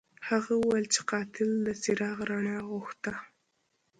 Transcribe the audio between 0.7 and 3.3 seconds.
چې قاتل د څراغ رڼا غوښته.